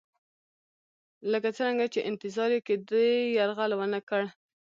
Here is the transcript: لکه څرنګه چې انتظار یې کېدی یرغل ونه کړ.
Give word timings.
لکه 1.31 1.49
څرنګه 1.57 1.85
چې 1.93 1.99
انتظار 2.09 2.49
یې 2.55 2.61
کېدی 2.67 3.09
یرغل 3.37 3.71
ونه 3.75 3.99
کړ. 4.09 4.23